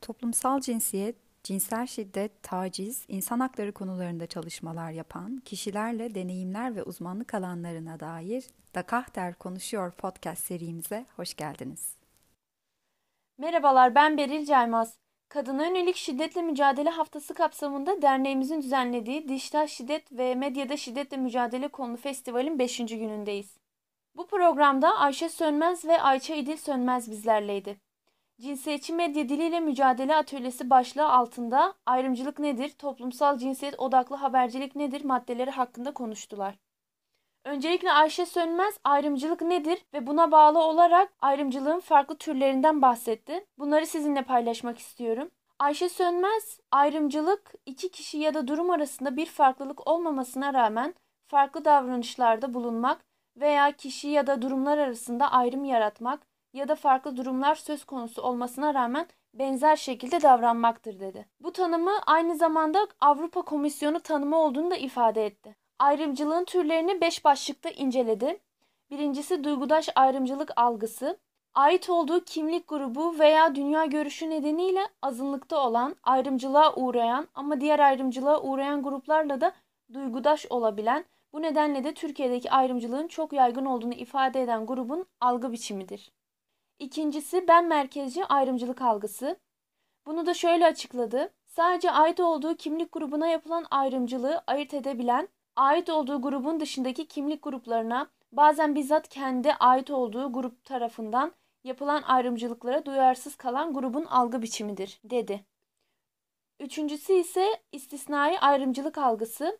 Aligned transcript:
Toplumsal 0.00 0.60
cinsiyet, 0.60 1.16
cinsel 1.44 1.86
şiddet, 1.86 2.42
taciz, 2.42 3.04
insan 3.08 3.40
hakları 3.40 3.72
konularında 3.72 4.26
çalışmalar 4.26 4.90
yapan 4.90 5.36
kişilerle 5.44 6.14
deneyimler 6.14 6.76
ve 6.76 6.82
uzmanlık 6.82 7.34
alanlarına 7.34 8.00
dair 8.00 8.44
Dakahter 8.74 9.34
Konuşuyor 9.34 9.92
podcast 9.92 10.44
serimize 10.44 11.06
hoş 11.16 11.34
geldiniz. 11.34 11.96
Merhabalar 13.38 13.94
ben 13.94 14.18
Beril 14.18 14.46
Caymaz. 14.46 14.98
Kadına 15.28 15.66
yönelik 15.66 15.96
şiddetle 15.96 16.42
mücadele 16.42 16.90
haftası 16.90 17.34
kapsamında 17.34 18.02
derneğimizin 18.02 18.62
düzenlediği 18.62 19.28
Dijital 19.28 19.66
Şiddet 19.66 20.12
ve 20.12 20.34
Medyada 20.34 20.76
Şiddetle 20.76 21.16
Mücadele 21.16 21.68
konulu 21.68 21.96
festivalin 21.96 22.58
5. 22.58 22.76
günündeyiz. 22.78 23.56
Bu 24.16 24.26
programda 24.26 24.98
Ayşe 24.98 25.28
Sönmez 25.28 25.84
ve 25.84 26.02
Ayça 26.02 26.34
İdil 26.34 26.56
Sönmez 26.56 27.10
bizlerleydi. 27.10 27.89
Cinsiyetçi 28.40 28.92
medya 28.92 29.28
diliyle 29.28 29.60
mücadele 29.60 30.16
atölyesi 30.16 30.70
başlığı 30.70 31.12
altında 31.12 31.74
ayrımcılık 31.86 32.38
nedir, 32.38 32.70
toplumsal 32.70 33.38
cinsiyet 33.38 33.80
odaklı 33.80 34.16
habercilik 34.16 34.76
nedir 34.76 35.04
maddeleri 35.04 35.50
hakkında 35.50 35.94
konuştular. 35.94 36.58
Öncelikle 37.44 37.92
Ayşe 37.92 38.26
Sönmez 38.26 38.78
ayrımcılık 38.84 39.42
nedir 39.42 39.84
ve 39.94 40.06
buna 40.06 40.32
bağlı 40.32 40.58
olarak 40.58 41.12
ayrımcılığın 41.20 41.80
farklı 41.80 42.18
türlerinden 42.18 42.82
bahsetti. 42.82 43.46
Bunları 43.58 43.86
sizinle 43.86 44.22
paylaşmak 44.22 44.78
istiyorum. 44.78 45.30
Ayşe 45.58 45.88
Sönmez, 45.88 46.60
ayrımcılık 46.70 47.52
iki 47.66 47.90
kişi 47.90 48.18
ya 48.18 48.34
da 48.34 48.48
durum 48.48 48.70
arasında 48.70 49.16
bir 49.16 49.26
farklılık 49.26 49.88
olmamasına 49.88 50.54
rağmen 50.54 50.94
farklı 51.26 51.64
davranışlarda 51.64 52.54
bulunmak 52.54 53.04
veya 53.36 53.72
kişi 53.72 54.08
ya 54.08 54.26
da 54.26 54.42
durumlar 54.42 54.78
arasında 54.78 55.32
ayrım 55.32 55.64
yaratmak 55.64 56.29
ya 56.52 56.68
da 56.68 56.74
farklı 56.74 57.16
durumlar 57.16 57.54
söz 57.54 57.84
konusu 57.84 58.22
olmasına 58.22 58.74
rağmen 58.74 59.06
benzer 59.34 59.76
şekilde 59.76 60.22
davranmaktır 60.22 61.00
dedi. 61.00 61.26
Bu 61.40 61.52
tanımı 61.52 61.92
aynı 62.06 62.36
zamanda 62.36 62.88
Avrupa 63.00 63.42
Komisyonu 63.42 64.00
tanımı 64.00 64.38
olduğunu 64.38 64.70
da 64.70 64.76
ifade 64.76 65.26
etti. 65.26 65.56
Ayrımcılığın 65.78 66.44
türlerini 66.44 67.00
5 67.00 67.24
başlıkta 67.24 67.70
inceledi. 67.70 68.40
Birincisi 68.90 69.44
duygudaş 69.44 69.88
ayrımcılık 69.94 70.50
algısı. 70.56 71.18
Ait 71.54 71.90
olduğu 71.90 72.24
kimlik 72.24 72.68
grubu 72.68 73.18
veya 73.18 73.54
dünya 73.54 73.84
görüşü 73.84 74.30
nedeniyle 74.30 74.80
azınlıkta 75.02 75.66
olan, 75.66 75.96
ayrımcılığa 76.02 76.74
uğrayan 76.74 77.28
ama 77.34 77.60
diğer 77.60 77.78
ayrımcılığa 77.78 78.42
uğrayan 78.42 78.82
gruplarla 78.82 79.40
da 79.40 79.52
duygudaş 79.92 80.46
olabilen, 80.50 81.04
bu 81.32 81.42
nedenle 81.42 81.84
de 81.84 81.94
Türkiye'deki 81.94 82.50
ayrımcılığın 82.50 83.08
çok 83.08 83.32
yaygın 83.32 83.64
olduğunu 83.64 83.94
ifade 83.94 84.42
eden 84.42 84.66
grubun 84.66 85.06
algı 85.20 85.52
biçimidir. 85.52 86.12
İkincisi 86.80 87.48
ben 87.48 87.68
merkezci 87.68 88.24
ayrımcılık 88.24 88.82
algısı. 88.82 89.36
Bunu 90.06 90.26
da 90.26 90.34
şöyle 90.34 90.66
açıkladı. 90.66 91.32
Sadece 91.46 91.90
ait 91.90 92.20
olduğu 92.20 92.56
kimlik 92.56 92.92
grubuna 92.92 93.26
yapılan 93.26 93.66
ayrımcılığı 93.70 94.42
ayırt 94.46 94.74
edebilen, 94.74 95.28
ait 95.56 95.90
olduğu 95.90 96.22
grubun 96.22 96.60
dışındaki 96.60 97.08
kimlik 97.08 97.42
gruplarına 97.42 98.10
bazen 98.32 98.74
bizzat 98.74 99.08
kendi 99.08 99.52
ait 99.52 99.90
olduğu 99.90 100.32
grup 100.32 100.64
tarafından 100.64 101.32
yapılan 101.64 102.02
ayrımcılıklara 102.02 102.86
duyarsız 102.86 103.36
kalan 103.36 103.74
grubun 103.74 104.04
algı 104.04 104.42
biçimidir, 104.42 105.00
dedi. 105.04 105.44
Üçüncüsü 106.60 107.12
ise 107.12 107.62
istisnai 107.72 108.38
ayrımcılık 108.40 108.98
algısı. 108.98 109.58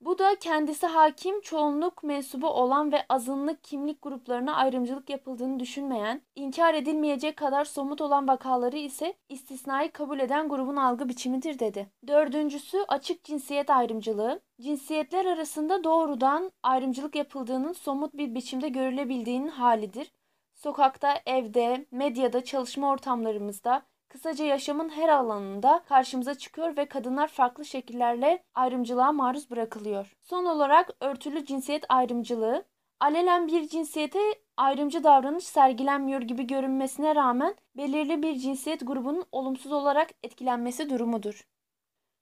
Bu 0.00 0.18
da 0.18 0.34
kendisi 0.38 0.86
hakim 0.86 1.40
çoğunluk 1.40 2.02
mensubu 2.02 2.48
olan 2.48 2.92
ve 2.92 3.04
azınlık 3.08 3.64
kimlik 3.64 4.02
gruplarına 4.02 4.56
ayrımcılık 4.56 5.10
yapıldığını 5.10 5.60
düşünmeyen, 5.60 6.22
inkar 6.34 6.74
edilmeyecek 6.74 7.36
kadar 7.36 7.64
somut 7.64 8.00
olan 8.00 8.28
vakaları 8.28 8.76
ise 8.76 9.14
istisnai 9.28 9.90
kabul 9.90 10.18
eden 10.20 10.48
grubun 10.48 10.76
algı 10.76 11.08
biçimidir 11.08 11.58
dedi. 11.58 11.90
Dördüncüsü 12.06 12.78
açık 12.88 13.24
cinsiyet 13.24 13.70
ayrımcılığı. 13.70 14.40
Cinsiyetler 14.60 15.24
arasında 15.24 15.84
doğrudan 15.84 16.52
ayrımcılık 16.62 17.16
yapıldığının 17.16 17.72
somut 17.72 18.14
bir 18.14 18.34
biçimde 18.34 18.68
görülebildiğinin 18.68 19.48
halidir. 19.48 20.12
Sokakta, 20.54 21.20
evde, 21.26 21.86
medyada, 21.90 22.44
çalışma 22.44 22.90
ortamlarımızda, 22.90 23.82
Kısaca 24.10 24.44
yaşamın 24.44 24.88
her 24.88 25.08
alanında 25.08 25.82
karşımıza 25.88 26.34
çıkıyor 26.34 26.76
ve 26.76 26.86
kadınlar 26.86 27.28
farklı 27.28 27.64
şekillerle 27.64 28.42
ayrımcılığa 28.54 29.12
maruz 29.12 29.50
bırakılıyor. 29.50 30.16
Son 30.20 30.44
olarak 30.44 30.90
örtülü 31.00 31.44
cinsiyet 31.44 31.84
ayrımcılığı, 31.88 32.64
alelen 33.00 33.46
bir 33.46 33.68
cinsiyete 33.68 34.18
ayrımcı 34.56 35.04
davranış 35.04 35.44
sergilenmiyor 35.44 36.20
gibi 36.20 36.46
görünmesine 36.46 37.14
rağmen 37.14 37.54
belirli 37.76 38.22
bir 38.22 38.34
cinsiyet 38.34 38.86
grubunun 38.86 39.24
olumsuz 39.32 39.72
olarak 39.72 40.10
etkilenmesi 40.22 40.90
durumudur. 40.90 41.48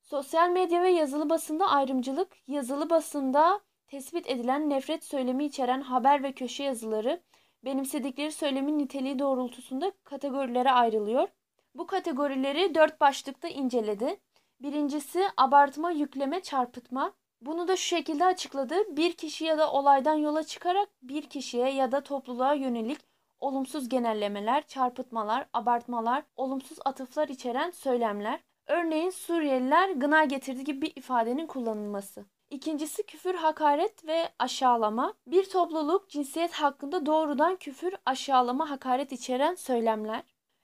Sosyal 0.03 0.50
medya 0.50 0.82
ve 0.82 0.91
yazılı 0.91 1.31
basında 1.31 1.66
ayrımcılık, 1.66 2.37
yazılı 2.47 2.91
basında 2.91 3.60
tespit 3.87 4.31
edilen 4.31 4.70
nefret 4.70 5.05
söylemi 5.05 5.44
içeren 5.44 5.81
haber 5.81 6.22
ve 6.22 6.32
köşe 6.32 6.65
yazıları 6.65 7.22
benimsedikleri 7.65 8.32
söylemin 8.32 8.78
niteliği 8.78 9.19
doğrultusunda 9.19 9.93
kategorilere 10.05 10.70
ayrılıyor. 10.70 11.28
Bu 11.74 11.86
kategorileri 11.86 12.74
dört 12.74 13.00
başlıkta 13.00 13.48
inceledi. 13.48 14.20
Birincisi 14.60 15.24
abartma, 15.36 15.90
yükleme, 15.90 16.40
çarpıtma. 16.40 17.12
Bunu 17.40 17.68
da 17.68 17.76
şu 17.76 17.86
şekilde 17.86 18.24
açıkladı. 18.24 18.96
Bir 18.96 19.12
kişi 19.12 19.44
ya 19.44 19.58
da 19.58 19.72
olaydan 19.72 20.14
yola 20.14 20.42
çıkarak 20.42 20.88
bir 21.02 21.22
kişiye 21.22 21.70
ya 21.70 21.92
da 21.92 22.00
topluluğa 22.00 22.54
yönelik 22.54 22.98
olumsuz 23.40 23.88
genellemeler, 23.88 24.66
çarpıtmalar, 24.66 25.46
abartmalar, 25.52 26.24
olumsuz 26.36 26.78
atıflar 26.84 27.28
içeren 27.28 27.70
söylemler. 27.70 28.40
Örneğin 28.66 29.10
Suriyeliler 29.10 29.90
gına 29.90 30.24
getirdi 30.24 30.64
gibi 30.64 30.82
bir 30.82 30.92
ifadenin 30.96 31.46
kullanılması. 31.46 32.24
İkincisi 32.50 33.02
küfür, 33.02 33.34
hakaret 33.34 34.06
ve 34.06 34.28
aşağılama. 34.38 35.14
Bir 35.26 35.50
topluluk 35.50 36.10
cinsiyet 36.10 36.52
hakkında 36.52 37.06
doğrudan 37.06 37.56
küfür, 37.56 37.94
aşağılama, 38.06 38.70
hakaret 38.70 39.12
içeren 39.12 39.54
söylemler. 39.54 40.22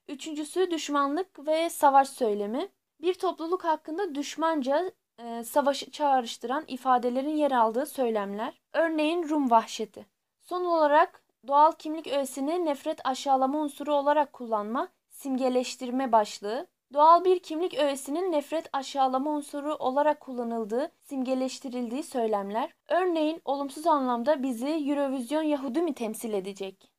Üçüncüsü 0.08 0.70
düşmanlık 0.70 1.46
ve 1.46 1.70
savaş 1.70 2.08
söylemi. 2.08 2.68
Bir 3.00 3.14
topluluk 3.14 3.64
hakkında 3.64 4.14
düşmanca 4.14 4.92
e, 5.18 5.44
savaşı 5.44 5.90
çağrıştıran 5.90 6.64
ifadelerin 6.68 7.36
yer 7.36 7.50
aldığı 7.50 7.86
söylemler. 7.86 8.60
Örneğin 8.72 9.28
Rum 9.28 9.50
vahşeti. 9.50 10.06
Son 10.42 10.64
olarak 10.64 11.22
doğal 11.46 11.72
kimlik 11.72 12.06
öğesini 12.06 12.64
nefret 12.64 13.06
aşağılama 13.06 13.58
unsuru 13.58 13.94
olarak 13.94 14.32
kullanma, 14.32 14.88
simgeleştirme 15.08 16.12
başlığı. 16.12 16.66
Doğal 16.92 17.24
bir 17.24 17.38
kimlik 17.38 17.74
öğesinin 17.74 18.32
nefret 18.32 18.68
aşağılama 18.72 19.30
unsuru 19.30 19.74
olarak 19.74 20.20
kullanıldığı, 20.20 20.92
simgeleştirildiği 21.02 22.02
söylemler. 22.02 22.74
Örneğin 22.88 23.42
olumsuz 23.44 23.86
anlamda 23.86 24.42
bizi 24.42 24.68
Eurovision 24.68 25.42
Yahudi 25.42 25.82
mi 25.82 25.94
temsil 25.94 26.32
edecek? 26.32 26.93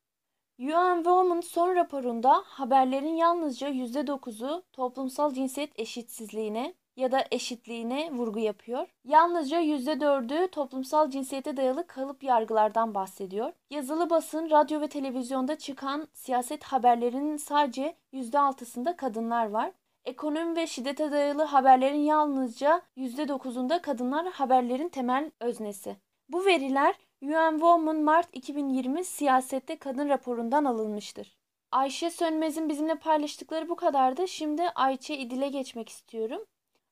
UN 0.58 0.96
Women 0.96 1.40
son 1.40 1.74
raporunda 1.74 2.42
haberlerin 2.44 3.16
yalnızca 3.16 3.68
%9'u 3.68 4.62
toplumsal 4.72 5.34
cinsiyet 5.34 5.80
eşitsizliğine 5.80 6.74
ya 6.96 7.12
da 7.12 7.24
eşitliğine 7.30 8.12
vurgu 8.12 8.38
yapıyor. 8.38 8.88
Yalnızca 9.04 9.60
%4'ü 9.60 10.48
toplumsal 10.48 11.10
cinsiyete 11.10 11.56
dayalı 11.56 11.86
kalıp 11.86 12.22
yargılardan 12.22 12.94
bahsediyor. 12.94 13.52
Yazılı 13.70 14.10
basın, 14.10 14.50
radyo 14.50 14.80
ve 14.80 14.88
televizyonda 14.88 15.58
çıkan 15.58 16.08
siyaset 16.12 16.64
haberlerinin 16.64 17.36
sadece 17.36 17.96
%6'sında 18.12 18.96
kadınlar 18.96 19.50
var. 19.50 19.72
Ekonomi 20.04 20.56
ve 20.56 20.66
şiddete 20.66 21.12
dayalı 21.12 21.42
haberlerin 21.42 22.04
yalnızca 22.04 22.82
%9'unda 22.96 23.82
kadınlar 23.82 24.32
haberlerin 24.32 24.88
temel 24.88 25.30
öznesi. 25.40 25.96
Bu 26.28 26.44
veriler 26.44 26.94
UN 27.22 27.50
Women 27.50 28.02
Mart 28.02 28.28
2020 28.32 29.04
siyasette 29.04 29.78
kadın 29.78 30.08
raporundan 30.08 30.64
alınmıştır. 30.64 31.36
Ayşe 31.70 32.10
Sönmez'in 32.10 32.68
bizimle 32.68 32.94
paylaştıkları 32.94 33.68
bu 33.68 33.76
kadardı. 33.76 34.28
Şimdi 34.28 34.62
Ayça 34.62 35.14
İdil'e 35.14 35.48
geçmek 35.48 35.88
istiyorum. 35.88 36.44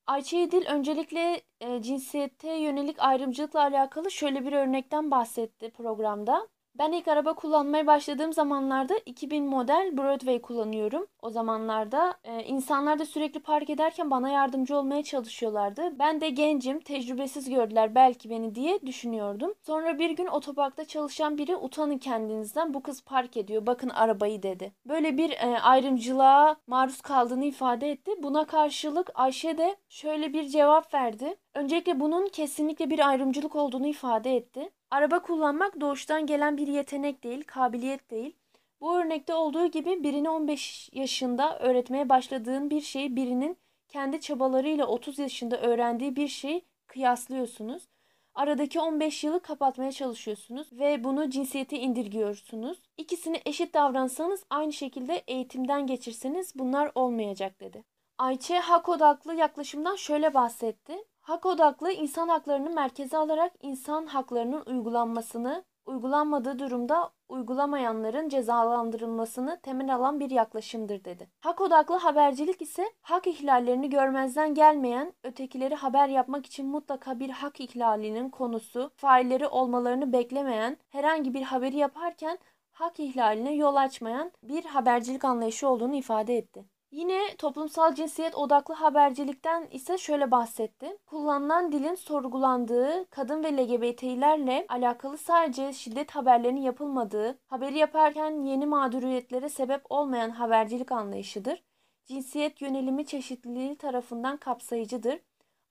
Ayça 0.06 0.36
İdil 0.36 0.66
öncelikle 0.66 1.42
e, 1.60 1.82
cinsiyete 1.82 2.52
yönelik 2.54 2.96
ayrımcılıkla 2.98 3.60
alakalı 3.60 4.10
şöyle 4.10 4.46
bir 4.46 4.52
örnekten 4.52 5.10
bahsetti 5.10 5.70
programda. 5.70 6.48
Ben 6.78 6.92
ilk 6.92 7.08
araba 7.08 7.34
kullanmaya 7.34 7.86
başladığım 7.86 8.32
zamanlarda 8.32 8.94
2000 9.06 9.44
model 9.44 9.96
Broadway 9.96 10.40
kullanıyorum. 10.40 11.06
O 11.22 11.30
zamanlarda 11.30 12.14
e, 12.24 12.42
insanlar 12.44 12.98
da 12.98 13.06
sürekli 13.06 13.40
park 13.40 13.70
ederken 13.70 14.10
bana 14.10 14.28
yardımcı 14.28 14.76
olmaya 14.76 15.02
çalışıyorlardı. 15.02 15.98
Ben 15.98 16.20
de 16.20 16.30
gencim, 16.30 16.80
tecrübesiz 16.80 17.50
gördüler 17.50 17.94
belki 17.94 18.30
beni 18.30 18.54
diye 18.54 18.80
düşünüyordum. 18.86 19.54
Sonra 19.62 19.98
bir 19.98 20.10
gün 20.10 20.26
otoparkta 20.26 20.84
çalışan 20.84 21.38
biri 21.38 21.56
utanın 21.56 21.98
kendinizden 21.98 22.74
bu 22.74 22.82
kız 22.82 23.04
park 23.04 23.36
ediyor 23.36 23.66
bakın 23.66 23.88
arabayı 23.88 24.42
dedi. 24.42 24.72
Böyle 24.86 25.18
bir 25.18 25.30
e, 25.30 25.60
ayrımcılığa 25.60 26.56
maruz 26.66 27.00
kaldığını 27.00 27.44
ifade 27.44 27.90
etti. 27.90 28.10
Buna 28.22 28.46
karşılık 28.46 29.10
Ayşe 29.14 29.58
de 29.58 29.76
şöyle 29.88 30.32
bir 30.32 30.48
cevap 30.48 30.94
verdi. 30.94 31.36
Öncelikle 31.54 32.00
bunun 32.00 32.28
kesinlikle 32.28 32.90
bir 32.90 33.08
ayrımcılık 33.08 33.56
olduğunu 33.56 33.86
ifade 33.86 34.36
etti. 34.36 34.70
Araba 34.90 35.22
kullanmak 35.22 35.80
doğuştan 35.80 36.26
gelen 36.26 36.56
bir 36.56 36.66
yetenek 36.66 37.24
değil, 37.24 37.44
kabiliyet 37.44 38.10
değil. 38.10 38.36
Bu 38.80 38.98
örnekte 38.98 39.34
olduğu 39.34 39.66
gibi 39.66 40.02
birini 40.04 40.30
15 40.30 40.90
yaşında 40.92 41.58
öğretmeye 41.58 42.08
başladığın 42.08 42.70
bir 42.70 42.80
şeyi 42.80 43.16
birinin 43.16 43.56
kendi 43.88 44.20
çabalarıyla 44.20 44.86
30 44.86 45.18
yaşında 45.18 45.60
öğrendiği 45.60 46.16
bir 46.16 46.28
şeyi 46.28 46.62
kıyaslıyorsunuz. 46.86 47.88
Aradaki 48.34 48.80
15 48.80 49.24
yılı 49.24 49.40
kapatmaya 49.40 49.92
çalışıyorsunuz 49.92 50.72
ve 50.72 51.04
bunu 51.04 51.30
cinsiyete 51.30 51.78
indirgiyorsunuz. 51.78 52.78
İkisini 52.96 53.40
eşit 53.46 53.74
davransanız 53.74 54.44
aynı 54.50 54.72
şekilde 54.72 55.22
eğitimden 55.26 55.86
geçirseniz 55.86 56.52
bunlar 56.58 56.92
olmayacak 56.94 57.60
dedi. 57.60 57.84
Ayçe 58.18 58.58
hak 58.58 58.88
odaklı 58.88 59.34
yaklaşımdan 59.34 59.96
şöyle 59.96 60.34
bahsetti. 60.34 61.04
Hak 61.24 61.46
odaklı 61.46 61.92
insan 61.92 62.28
haklarını 62.28 62.70
merkeze 62.70 63.16
alarak 63.16 63.52
insan 63.62 64.06
haklarının 64.06 64.62
uygulanmasını, 64.66 65.64
uygulanmadığı 65.86 66.58
durumda 66.58 67.10
uygulamayanların 67.28 68.28
cezalandırılmasını 68.28 69.60
temel 69.62 69.94
alan 69.94 70.20
bir 70.20 70.30
yaklaşımdır 70.30 71.04
dedi. 71.04 71.30
Hak 71.40 71.60
odaklı 71.60 71.96
habercilik 71.96 72.62
ise 72.62 72.92
hak 73.00 73.26
ihlallerini 73.26 73.90
görmezden 73.90 74.54
gelmeyen, 74.54 75.12
ötekileri 75.22 75.74
haber 75.74 76.08
yapmak 76.08 76.46
için 76.46 76.66
mutlaka 76.66 77.20
bir 77.20 77.30
hak 77.30 77.60
ihlalinin 77.60 78.30
konusu, 78.30 78.90
failleri 78.96 79.46
olmalarını 79.46 80.12
beklemeyen, 80.12 80.76
herhangi 80.88 81.34
bir 81.34 81.42
haberi 81.42 81.76
yaparken 81.76 82.38
hak 82.72 83.00
ihlaline 83.00 83.54
yol 83.54 83.76
açmayan 83.76 84.32
bir 84.42 84.64
habercilik 84.64 85.24
anlayışı 85.24 85.68
olduğunu 85.68 85.94
ifade 85.94 86.36
etti. 86.36 86.64
Yine 86.94 87.36
toplumsal 87.38 87.94
cinsiyet 87.94 88.34
odaklı 88.34 88.74
habercilikten 88.74 89.68
ise 89.70 89.98
şöyle 89.98 90.30
bahsetti. 90.30 90.98
Kullanılan 91.06 91.72
dilin 91.72 91.94
sorgulandığı, 91.94 93.10
kadın 93.10 93.44
ve 93.44 93.56
LGBT'lerle 93.56 94.66
alakalı 94.68 95.18
sadece 95.18 95.72
şiddet 95.72 96.10
haberlerinin 96.10 96.60
yapılmadığı, 96.60 97.38
haberi 97.46 97.78
yaparken 97.78 98.30
yeni 98.44 98.66
mağduriyetlere 98.66 99.48
sebep 99.48 99.82
olmayan 99.90 100.30
habercilik 100.30 100.92
anlayışıdır. 100.92 101.62
Cinsiyet 102.04 102.60
yönelimi 102.60 103.06
çeşitliliği 103.06 103.76
tarafından 103.76 104.36
kapsayıcıdır. 104.36 105.20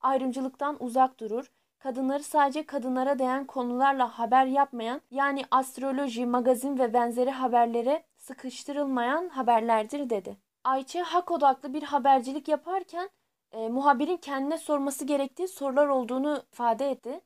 Ayrımcılıktan 0.00 0.76
uzak 0.80 1.20
durur. 1.20 1.50
Kadınları 1.78 2.22
sadece 2.22 2.66
kadınlara 2.66 3.18
değen 3.18 3.46
konularla 3.46 4.18
haber 4.18 4.46
yapmayan, 4.46 5.00
yani 5.10 5.44
astroloji, 5.50 6.26
magazin 6.26 6.78
ve 6.78 6.94
benzeri 6.94 7.30
haberlere 7.30 8.02
sıkıştırılmayan 8.16 9.28
haberlerdir 9.28 10.10
dedi. 10.10 10.43
Ayça 10.64 11.04
hak 11.04 11.30
odaklı 11.30 11.74
bir 11.74 11.82
habercilik 11.82 12.48
yaparken 12.48 13.10
e, 13.52 13.68
muhabirin 13.68 14.16
kendine 14.16 14.58
sorması 14.58 15.04
gerektiği 15.04 15.48
sorular 15.48 15.86
olduğunu 15.88 16.42
ifade 16.52 16.90
etti. 16.90 17.20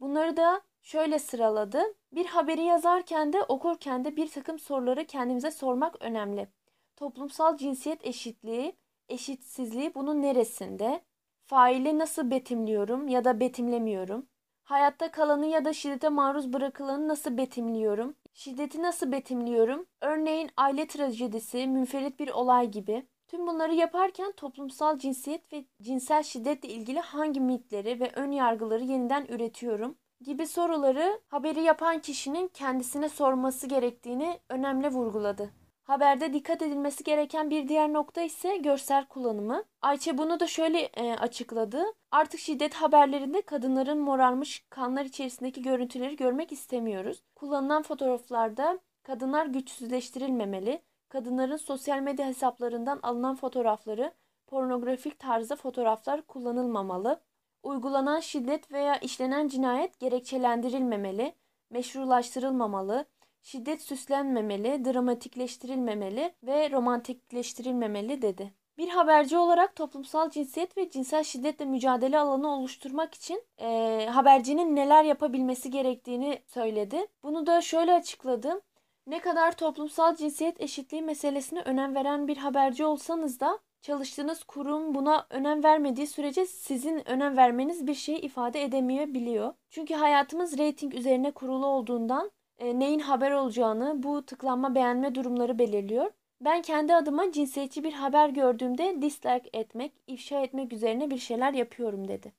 Bunları 0.00 0.36
da 0.36 0.60
şöyle 0.82 1.18
sıraladı. 1.18 1.82
Bir 2.12 2.26
haberi 2.26 2.62
yazarken 2.62 3.32
de 3.32 3.42
okurken 3.42 4.04
de 4.04 4.16
bir 4.16 4.30
takım 4.30 4.58
soruları 4.58 5.04
kendimize 5.06 5.50
sormak 5.50 6.02
önemli. 6.02 6.48
Toplumsal 6.96 7.56
cinsiyet 7.56 8.06
eşitliği, 8.06 8.76
eşitsizliği 9.08 9.94
bunun 9.94 10.22
neresinde? 10.22 11.00
Faili 11.46 11.98
nasıl 11.98 12.30
betimliyorum 12.30 13.08
ya 13.08 13.24
da 13.24 13.40
betimlemiyorum? 13.40 14.26
Hayatta 14.70 15.10
kalanı 15.10 15.46
ya 15.46 15.64
da 15.64 15.72
şiddete 15.72 16.08
maruz 16.08 16.52
bırakılanı 16.52 17.08
nasıl 17.08 17.36
betimliyorum? 17.36 18.14
Şiddeti 18.34 18.82
nasıl 18.82 19.12
betimliyorum? 19.12 19.86
Örneğin 20.00 20.50
aile 20.56 20.86
trajedisi, 20.86 21.66
münferit 21.66 22.20
bir 22.20 22.28
olay 22.28 22.70
gibi. 22.70 23.06
Tüm 23.28 23.46
bunları 23.46 23.74
yaparken 23.74 24.32
toplumsal 24.32 24.98
cinsiyet 24.98 25.52
ve 25.52 25.64
cinsel 25.82 26.22
şiddetle 26.22 26.68
ilgili 26.68 27.00
hangi 27.00 27.40
mitleri 27.40 28.00
ve 28.00 28.10
ön 28.14 28.30
yargıları 28.30 28.84
yeniden 28.84 29.26
üretiyorum? 29.28 29.96
gibi 30.24 30.46
soruları 30.46 31.20
haberi 31.28 31.60
yapan 31.62 31.98
kişinin 31.98 32.48
kendisine 32.48 33.08
sorması 33.08 33.66
gerektiğini 33.66 34.40
önemli 34.48 34.88
vurguladı. 34.88 35.50
Haberde 35.90 36.32
dikkat 36.32 36.62
edilmesi 36.62 37.04
gereken 37.04 37.50
bir 37.50 37.68
diğer 37.68 37.92
nokta 37.92 38.22
ise 38.22 38.56
görsel 38.56 39.06
kullanımı. 39.06 39.64
Ayça 39.82 40.18
bunu 40.18 40.40
da 40.40 40.46
şöyle 40.46 40.80
e, 40.80 41.12
açıkladı. 41.12 41.82
Artık 42.10 42.40
şiddet 42.40 42.74
haberlerinde 42.74 43.42
kadınların 43.42 43.98
morarmış 43.98 44.66
kanlar 44.70 45.04
içerisindeki 45.04 45.62
görüntüleri 45.62 46.16
görmek 46.16 46.52
istemiyoruz. 46.52 47.22
Kullanılan 47.34 47.82
fotoğraflarda 47.82 48.78
kadınlar 49.02 49.46
güçsüzleştirilmemeli. 49.46 50.82
Kadınların 51.08 51.56
sosyal 51.56 51.98
medya 52.00 52.26
hesaplarından 52.26 53.00
alınan 53.02 53.36
fotoğrafları 53.36 54.12
pornografik 54.46 55.18
tarzda 55.18 55.56
fotoğraflar 55.56 56.22
kullanılmamalı. 56.22 57.20
Uygulanan 57.62 58.20
şiddet 58.20 58.72
veya 58.72 58.96
işlenen 58.96 59.48
cinayet 59.48 59.98
gerekçelendirilmemeli, 59.98 61.34
meşrulaştırılmamalı 61.70 63.06
şiddet 63.42 63.82
süslenmemeli, 63.82 64.84
dramatikleştirilmemeli 64.84 66.34
ve 66.42 66.70
romantikleştirilmemeli 66.70 68.22
dedi. 68.22 68.60
Bir 68.78 68.88
haberci 68.88 69.38
olarak 69.38 69.76
toplumsal 69.76 70.30
cinsiyet 70.30 70.76
ve 70.76 70.90
cinsel 70.90 71.24
şiddetle 71.24 71.64
mücadele 71.64 72.18
alanı 72.18 72.48
oluşturmak 72.48 73.14
için 73.14 73.44
e, 73.58 74.06
habercinin 74.10 74.76
neler 74.76 75.04
yapabilmesi 75.04 75.70
gerektiğini 75.70 76.42
söyledi. 76.46 77.06
Bunu 77.22 77.46
da 77.46 77.60
şöyle 77.60 77.94
açıkladı. 77.94 78.62
Ne 79.06 79.20
kadar 79.20 79.56
toplumsal 79.56 80.16
cinsiyet 80.16 80.60
eşitliği 80.60 81.02
meselesine 81.02 81.60
önem 81.60 81.94
veren 81.94 82.28
bir 82.28 82.36
haberci 82.36 82.84
olsanız 82.84 83.40
da 83.40 83.58
çalıştığınız 83.82 84.44
kurum 84.44 84.94
buna 84.94 85.26
önem 85.30 85.64
vermediği 85.64 86.06
sürece 86.06 86.46
sizin 86.46 87.08
önem 87.08 87.36
vermeniz 87.36 87.86
bir 87.86 87.94
şey 87.94 88.16
ifade 88.16 88.62
edemeyebiliyor. 88.62 89.54
Çünkü 89.70 89.94
hayatımız 89.94 90.58
reyting 90.58 90.94
üzerine 90.94 91.30
kurulu 91.30 91.66
olduğundan 91.66 92.30
neyin 92.60 92.98
haber 92.98 93.30
olacağını 93.30 94.02
bu 94.02 94.26
tıklanma 94.26 94.74
beğenme 94.74 95.14
durumları 95.14 95.58
belirliyor. 95.58 96.10
Ben 96.40 96.62
kendi 96.62 96.94
adıma 96.94 97.32
cinsiyetçi 97.32 97.84
bir 97.84 97.92
haber 97.92 98.28
gördüğümde 98.28 99.02
dislike 99.02 99.50
etmek, 99.52 99.92
ifşa 100.06 100.40
etmek 100.40 100.72
üzerine 100.72 101.10
bir 101.10 101.18
şeyler 101.18 101.54
yapıyorum 101.54 102.08
dedi. 102.08 102.32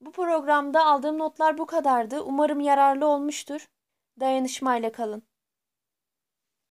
Bu 0.00 0.12
programda 0.12 0.86
aldığım 0.86 1.18
notlar 1.18 1.58
bu 1.58 1.66
kadardı. 1.66 2.22
Umarım 2.22 2.60
yararlı 2.60 3.06
olmuştur. 3.06 3.68
Dayanışmayla 4.20 4.92
kalın. 4.92 5.22